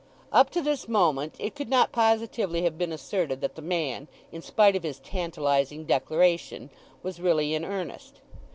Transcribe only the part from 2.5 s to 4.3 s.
have been asserted that the man,